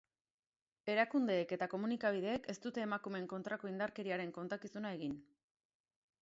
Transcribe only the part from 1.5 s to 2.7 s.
eta komunikabideek ez